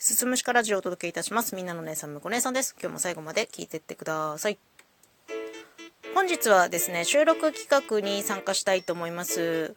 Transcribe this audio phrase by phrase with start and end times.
[0.00, 1.56] すすむしかラジオをお届けいたします。
[1.56, 2.76] みんなの姉さん、むこ姉さんです。
[2.80, 4.56] 今日も最後まで聞いてってください。
[6.14, 9.74] 本日はですね、収録企画に参加したいと思います。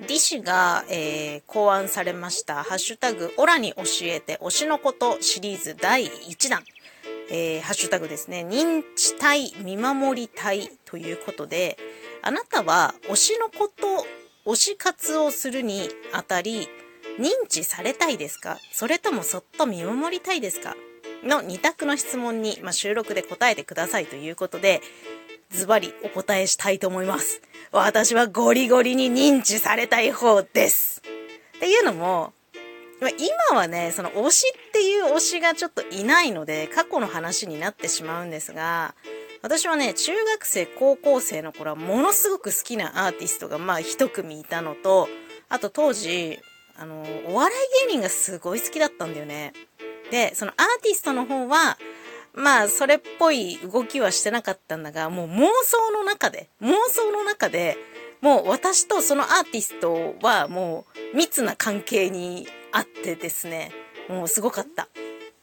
[0.00, 6.62] ディシが、えー、考案されました、ハッシュタグ、オラに教えて推しのことシリーズ第1弾。
[7.30, 11.78] えー、ハッシュタグですね、認知隊、見守り隊ということで、
[12.20, 14.06] あなたは推しのこと、
[14.44, 16.68] 推し活をするにあたり、
[17.18, 18.58] 認知されたいですか？
[18.72, 20.76] それともそっと見守りたいですか？
[21.24, 24.80] の2択の質問に、まあ、収録で答えてくださいということで、
[25.50, 27.42] ズバリお答えしたいと思います。
[27.70, 31.02] 私はゴリゴリに認知されたい方です。
[31.56, 32.32] っていうのも、
[33.50, 38.94] 今はね、その推しっていう推しがちょっといないので、過去の話になってしまうんですが、
[39.42, 45.08] 私はね、中学生、高校生の頃はものすごく好きなアーティストがまあ一組いたのと、
[45.48, 46.38] あと当時、
[46.82, 47.52] あの、お笑
[47.84, 49.52] い芸人がすごい好きだったんだよね。
[50.10, 51.78] で、そのアーティストの方は、
[52.34, 57.76] まあ、それっぽい動きはしてなかったんだが、もう妄想の中で、妄想の中で、
[58.20, 63.70] もう私とそのアーティストはもう密な関係にあってですね、
[64.08, 64.88] もうすごかった。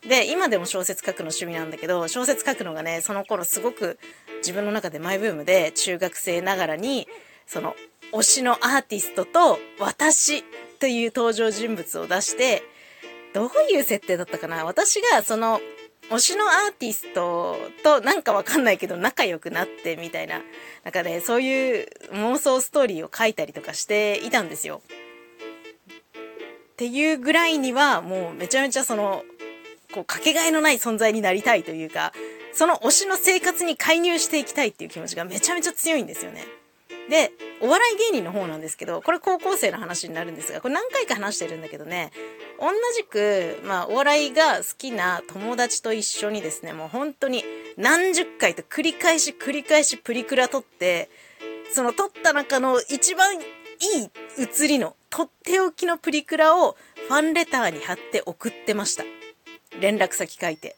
[0.02, 3.98] で、今でも小説書くの趣味なんだけど、小説書くのがね、その頃すごく
[4.40, 7.08] 自分の中でマイブームで、中学生ながらに、
[7.46, 7.76] その
[8.12, 10.44] 推しのアーティストと私
[10.80, 12.64] という登場人物を出して、
[13.34, 14.66] どういう設定だったかな？
[14.66, 15.60] 私がその
[16.10, 20.42] 推しのアーティストとなんかわかんないけど仲良くなってみたいな、
[20.84, 24.82] なんかね、そういう妄想ストーリーを書いたりとかしていたんですよ。
[26.74, 29.24] っていうぐらいにはもうめちゃめちゃその、
[29.94, 32.14] こうかけがえのない存在になりたいというか、
[32.54, 36.46] その推しの生活に介入していきたいっていう気持ちがめちゃめちゃ強いんですよね。
[37.10, 42.12] で、お笑い芸人の方なんですけど、これ高校生の話になるんですが、これ何回か話してるんだけどね、
[42.60, 47.44] 同じく、まあ、お笑いが好きな友達と一緒にですね、もう本当に
[47.78, 51.10] 何十回と繰り返し繰り返しプリクラ撮って、
[51.74, 53.44] その撮った中の一番いい
[54.38, 56.78] 写りの、とっておきのプリクラを
[57.08, 59.04] ファンレターに貼って送ってました。
[59.80, 60.76] 連絡先書いて。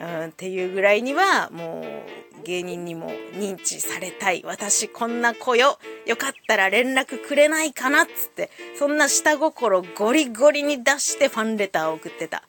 [0.00, 1.82] うん、っていうぐらいには、も
[2.29, 4.42] う、芸人にも認知されたい。
[4.44, 5.78] 私こんな子よ。
[6.06, 12.42] よかったら連絡くれないかなっつって、そんな下心ゴリゴリに出してファンレターを送ってた。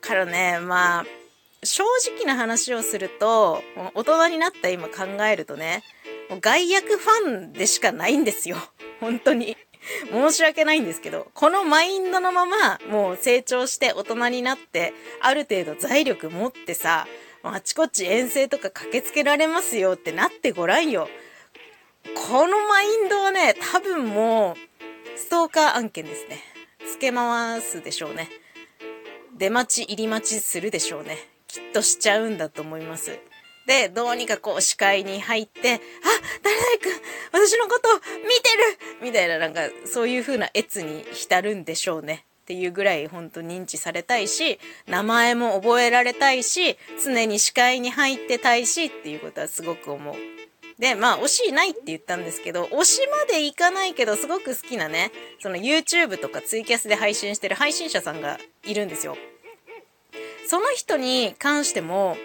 [0.00, 1.04] からね、まあ、
[1.62, 1.82] 正
[2.12, 3.62] 直な話をすると、
[3.94, 5.82] 大人になった今考えるとね、
[6.30, 8.56] もう外役ファンでしかないんですよ。
[9.00, 9.56] 本当に。
[10.10, 17.06] 申し訳ないんですけど、このマインドのまま、もう成長して大人になって、ある程度財力持ってさ、
[17.54, 21.08] あちこち遠征とか駆けつけられますよってなってごらんよ。
[22.28, 26.38] このマインドはね、多分もう、ストーカー案件ですね。
[26.86, 28.28] つけ回すでしょうね。
[29.36, 31.18] 出待ち入り待ちするでしょうね。
[31.46, 33.18] きっとしちゃうんだと思います。
[33.66, 35.78] で、どうにかこう視界に入って、あ、
[36.42, 42.24] 誰々くん、私のこと見てるみたいななんか、そういう風な越に浸るんでしょうね。
[42.46, 50.14] っていうぐらい本当認知されたいし、名前も覚えられたいし、常に視界に入ってたいしっていうことはすごく思う。
[50.78, 59.16] で、まあ、推しないって言ったんですけど、推しまでいかないけど、すごく好きなね、その YouTube とかツイキャスで配信してる配信者さんがいるんですよ。
[60.46, 62.16] その人に関しても、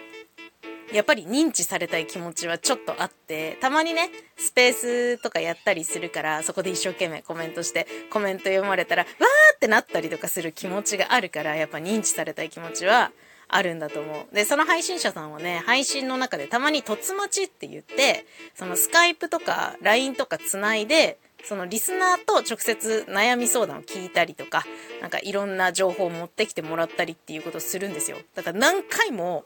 [0.93, 13.11] やっぱり認知されたい気持ちはちょっとあって、たまにね、スペースとかやったりするから、そこで一生懸命コメントして、コメント読まれたら、わーってなったりとかする気持ちがあるから、やっぱ認知されたい気持ちは
[13.47, 14.35] あるんだと思う。
[14.35, 18.25] で、その配信者さんはね、配信の中でたまに突待ちって言って、
[18.55, 24.63] そのスカイプとか LINE とかつないで、そのリスナーと直接悩み相談を聞いたりとか、
[25.01, 28.17] なんかいろんな情報を持ってきてもらったりっていうことをするんですよ。
[28.35, 29.43] だから何回も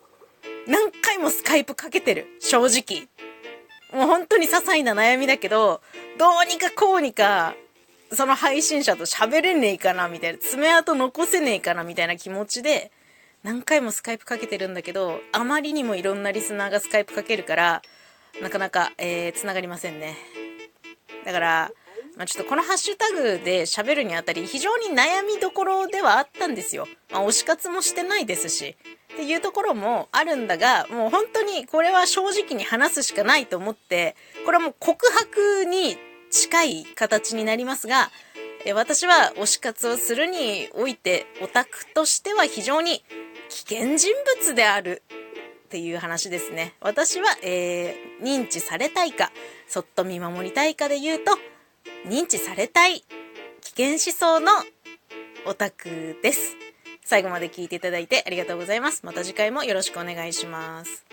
[0.67, 2.27] 何回もスカイプかけてる。
[2.39, 3.07] 正直。
[3.93, 5.81] もう本当に些細な悩みだけど、
[6.17, 7.55] どうにかこうにか、
[8.11, 12.91] その配信者と喋れねえかな、みたいな、爪痕残せねえかな、みたいな気持ちで、
[13.43, 17.81] 何回もスカイプかけてるんだけど、あまりにもいろんなリスナーがスカイプかけるから、
[18.41, 20.17] なかなか、えー、繋がりませんね。
[21.25, 21.71] だから、
[22.17, 26.87] まあ、ちょっとこのハッシュタグで喋るにあたり、非常に悩みどころではあったんですよ。
[27.11, 28.75] まあ、推し活もしてないですし。
[29.15, 35.97] っていうところもあるんだが、もう本当にこれは正直に話すしかないと思って、これはもう告白に
[36.29, 38.11] 近い形になりますが、
[38.65, 43.03] え私は推し活をするにおいて、オタクとしては非常に
[43.47, 45.01] 危険人物である
[45.65, 46.73] っていう話ですね。
[46.81, 49.31] 私は、えー、認知されたいか、
[49.67, 51.31] そっと見守りたいかで言うと、
[52.05, 53.05] 認知されたい
[53.61, 54.51] 危険思想の
[55.45, 56.64] オタクです。
[57.05, 59.05] 最後まで聞いていただいてありがとうございます。
[59.05, 61.05] また次回もよろしくお願いします。